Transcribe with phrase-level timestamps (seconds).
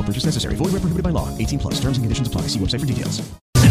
[0.00, 0.56] No purchase necessary.
[0.56, 1.28] Void where prohibited by law.
[1.36, 1.74] 18 plus.
[1.74, 2.48] Terms and conditions apply.
[2.48, 3.22] See website for details.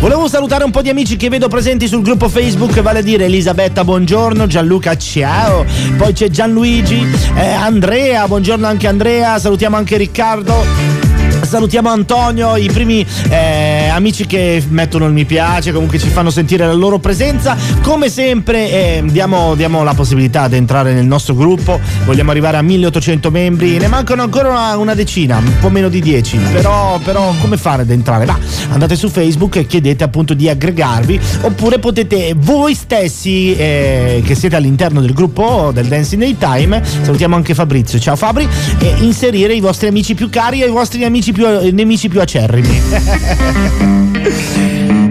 [0.00, 3.24] Volevo salutare un po' di amici che vedo presenti sul gruppo Facebook, vale a dire
[3.24, 5.64] Elisabetta, buongiorno, Gianluca, ciao,
[5.96, 7.04] poi c'è Gianluigi,
[7.34, 10.98] eh, Andrea, buongiorno anche Andrea, salutiamo anche Riccardo.
[11.40, 16.66] Salutiamo Antonio, i primi eh, amici che mettono il mi piace, comunque ci fanno sentire
[16.66, 17.56] la loro presenza.
[17.82, 22.62] Come sempre eh, diamo, diamo, la possibilità di entrare nel nostro gruppo, vogliamo arrivare a
[22.62, 27.34] 1800 membri, ne mancano ancora una, una decina, un po' meno di 10, però, però
[27.40, 28.24] come fare ad entrare?
[28.24, 28.38] Va,
[28.70, 34.56] andate su Facebook e chiedete appunto di aggregarvi, oppure potete voi stessi eh, che siete
[34.56, 38.46] all'interno del gruppo del Dancing Daytime, salutiamo anche Fabrizio, ciao Fabri,
[38.78, 42.20] e inserire i vostri amici più cari e i vostri amici più più, nemici più
[42.20, 43.86] acerrimi.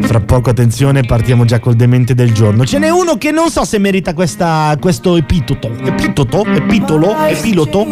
[0.01, 2.65] Fra poco, attenzione, partiamo già col demente del giorno.
[2.65, 5.69] Ce n'è uno che non so se merita questa, questo epitoto.
[5.83, 6.45] Epitoto?
[6.45, 7.15] Epitolo?
[7.27, 7.85] Epiloto?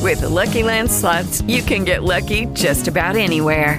[0.00, 3.78] With the Lucky Land slots, you can get lucky just about anywhere.